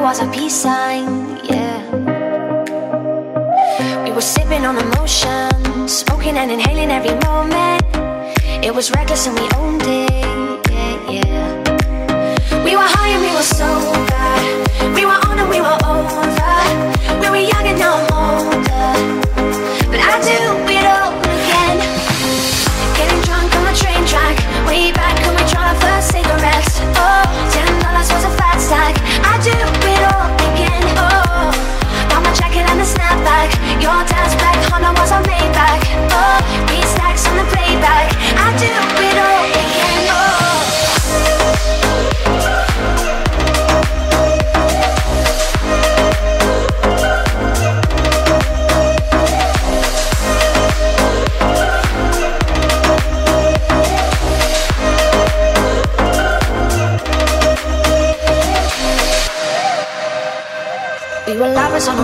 [0.00, 1.76] was a peace sign, yeah.
[4.02, 7.82] We were sipping on emotion, smoking and inhaling every moment.
[8.64, 9.99] It was reckless and we owned it.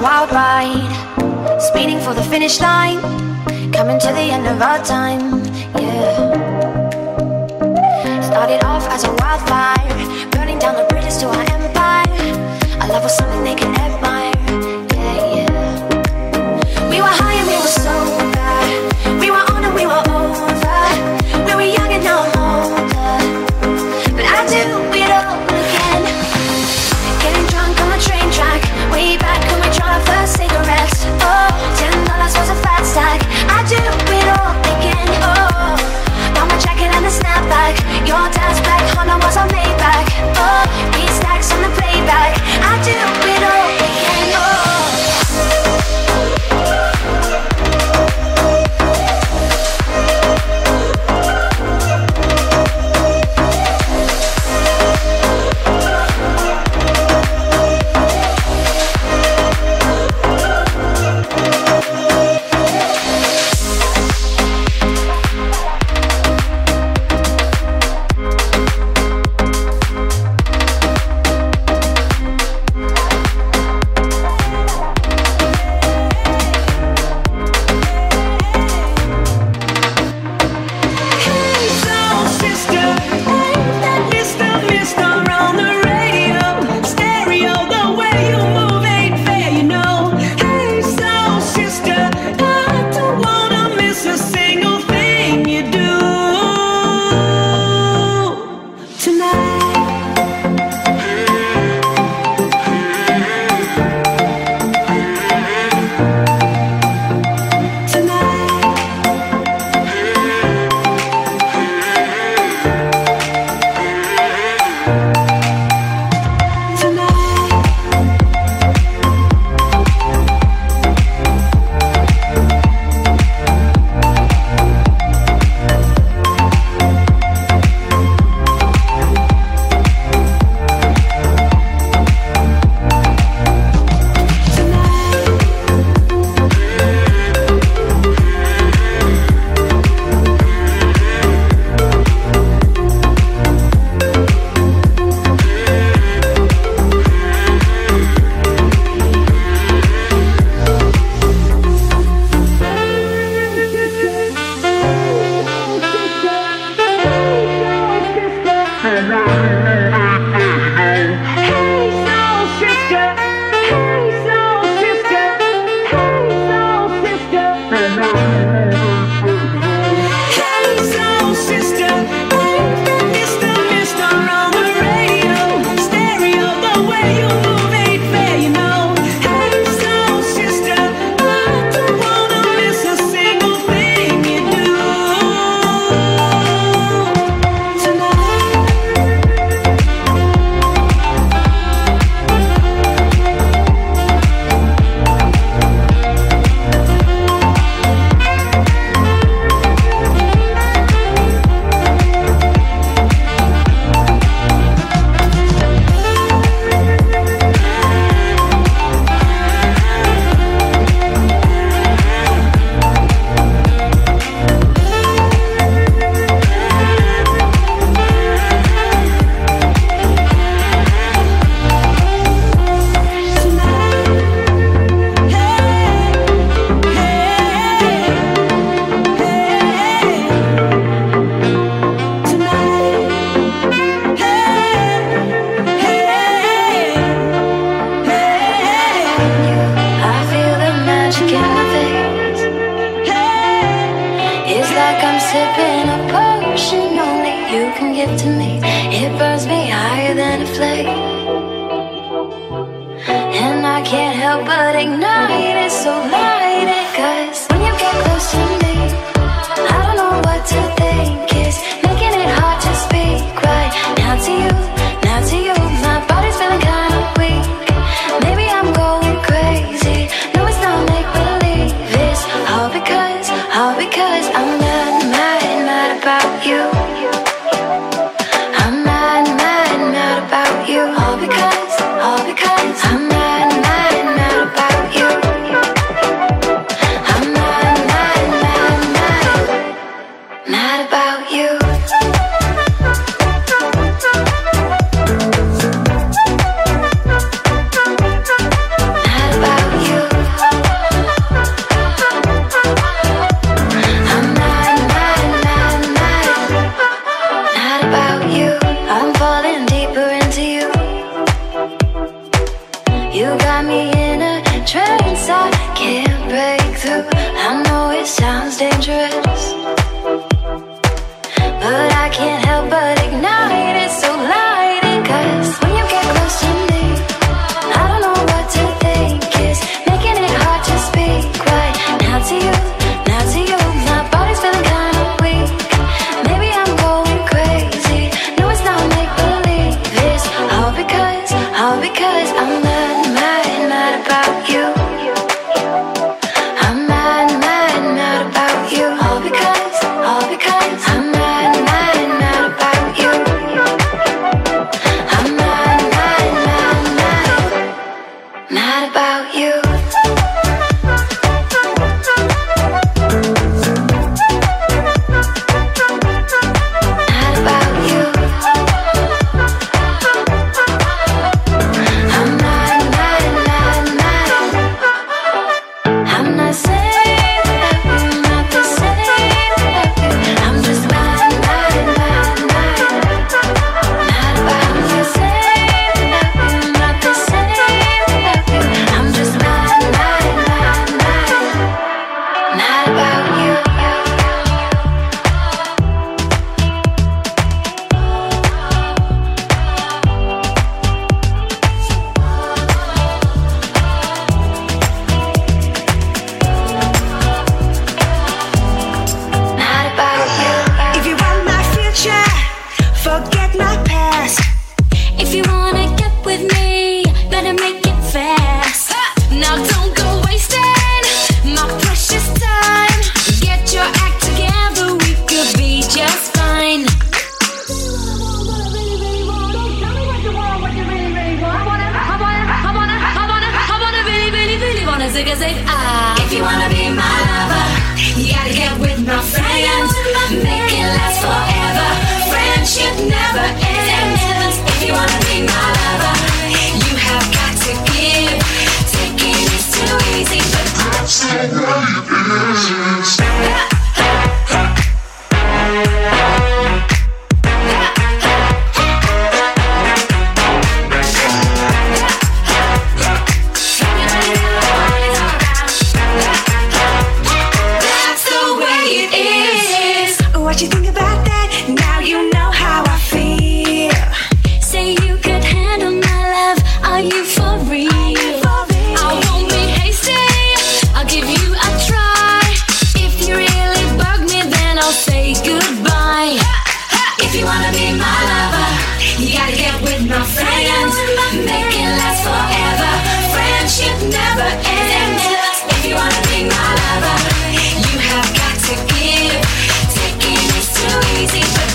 [0.00, 3.00] wild ride, speeding for the finish line,
[3.72, 5.44] coming to the end of our time.
[5.76, 6.40] Yeah.
[8.22, 12.08] Started off as a wildfire, burning down the bridges to our empire.
[12.80, 13.79] Our love was something they can.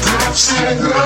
[0.02, 1.06] Cops don't want.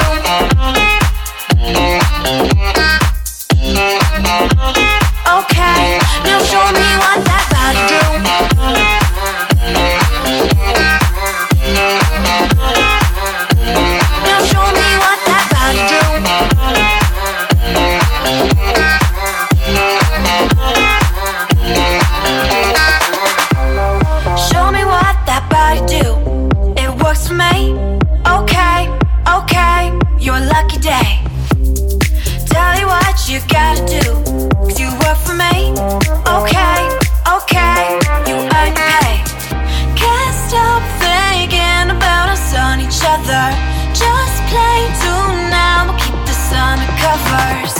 [43.31, 43.55] are
[43.95, 45.87] just plain too now.
[45.87, 47.73] We'll keep this under covers.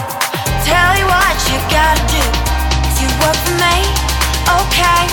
[0.64, 2.24] Tell you what you gotta do.
[2.98, 3.78] Do what for me,
[4.64, 5.04] okay,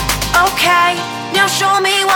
[0.47, 0.95] okay.
[1.33, 2.08] Now show me.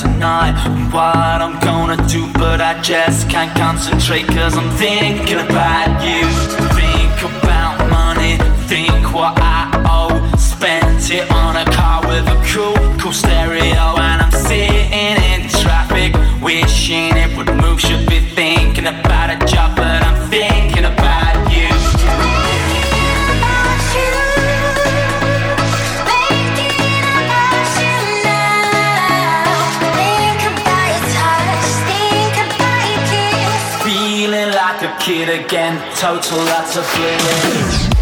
[0.00, 0.56] Tonight
[0.92, 6.29] what I'm gonna do, but I just can't concentrate cause I'm thinking about you.
[34.98, 37.99] Kid again, total lots of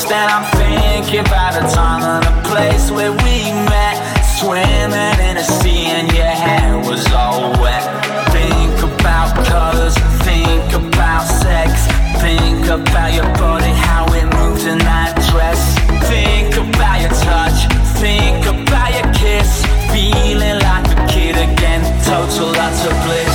[0.00, 0.10] waves.
[0.10, 3.96] Then I'm thinking about a time and a place where we met.
[4.38, 7.84] Swimming in a sea and your hair was all wet.
[8.32, 11.86] Think about colors, think about sex.
[12.20, 15.60] Think about your body, how it moves in that dress.
[16.08, 17.68] Think about your touch,
[18.00, 19.64] think about your kiss.
[19.92, 23.29] Feeling like a kid again, total lots of bliss.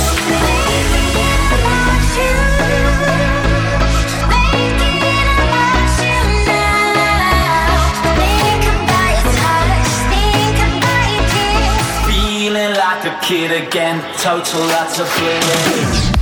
[14.26, 15.08] Total lots of.
[15.08, 16.15] Feeling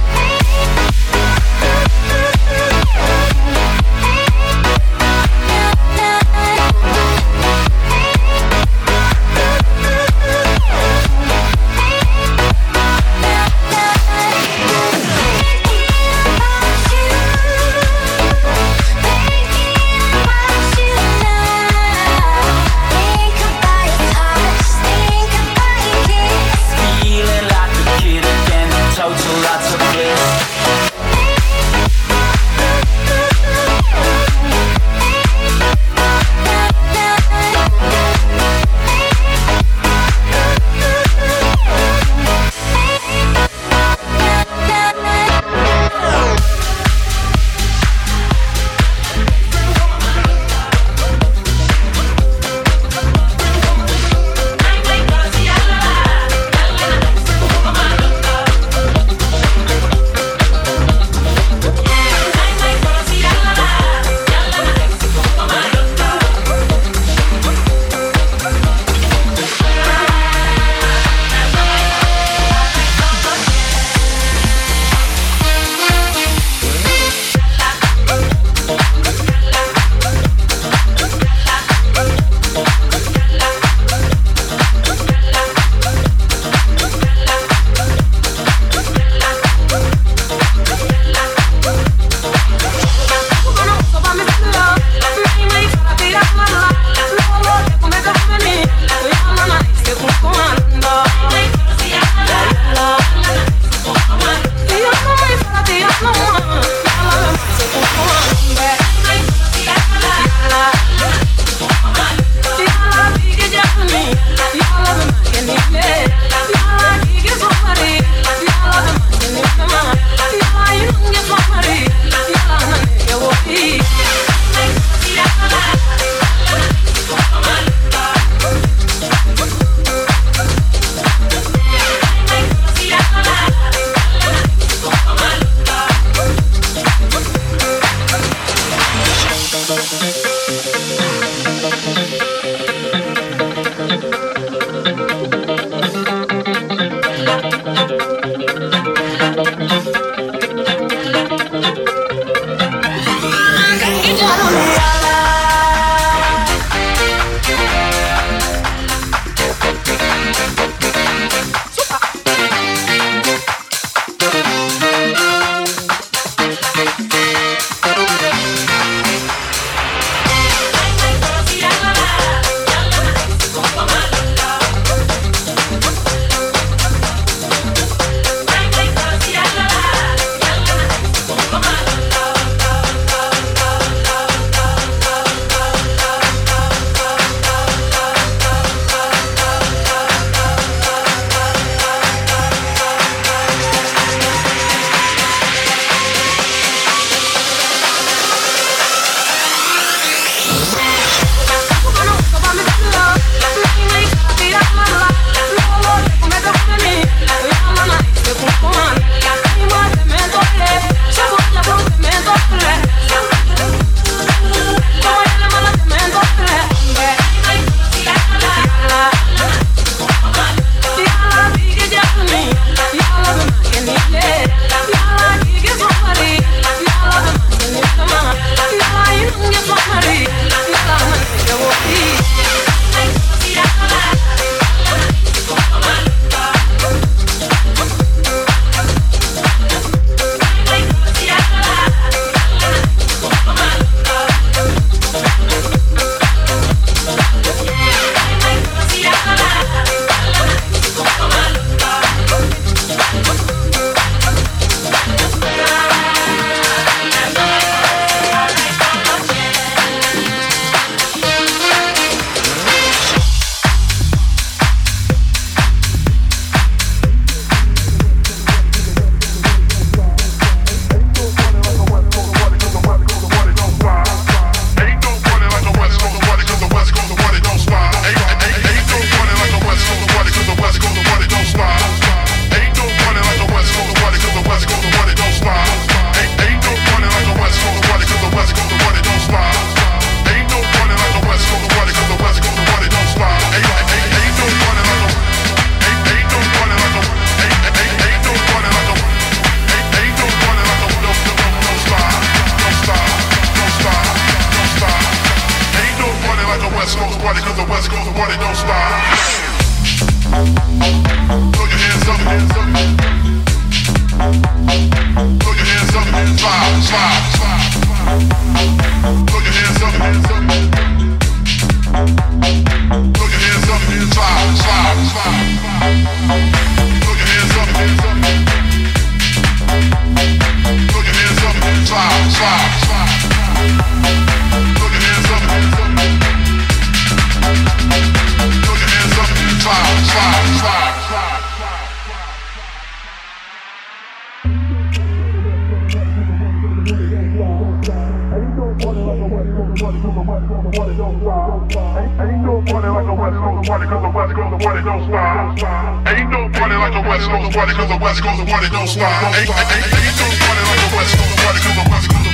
[357.55, 359.31] party cause the West Coast don't stop.
[359.31, 362.27] Ain't, ain't, ain't, no party like a West Coast the West Coast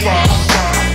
[0.00, 0.32] don't.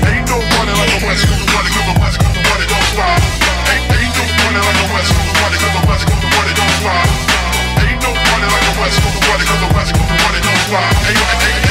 [0.02, 3.22] Ain't like a West Coast the West Coast party don't stop.
[3.70, 4.18] Ain't, ain't
[4.66, 7.06] like a West Coast the West Coast don't.
[7.78, 8.02] Ain't
[8.50, 10.98] like a West Coast the West Coast don't.
[11.06, 11.67] Ain't, ain't, ain't,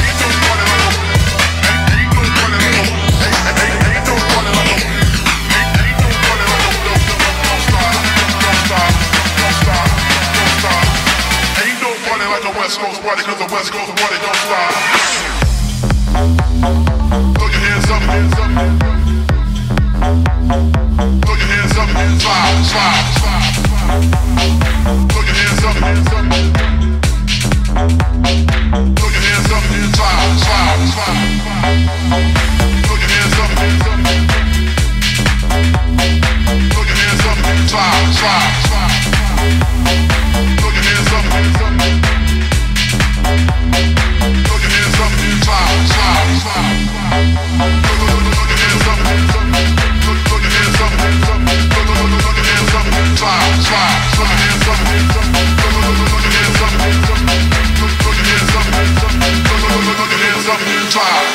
[13.07, 14.71] party cause the West Coast party don't stop.
[17.37, 18.51] Throw your hands up, hands up.
[21.23, 23.47] Throw your hands up, slide, slide, slide.
[25.07, 26.25] Throw your hands up, hands up.
[28.97, 29.63] Throw your hands up,
[29.95, 31.23] slide, slide, slide.
[32.83, 33.99] Throw your hands up, hands up.
[36.73, 38.66] Throw your hands up, slide, slide, slide.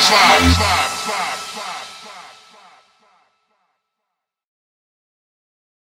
[0.09, 0.92] vibe.